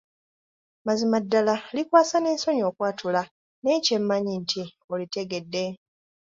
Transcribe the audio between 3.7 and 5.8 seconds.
kyemmanyi nti olitegedde.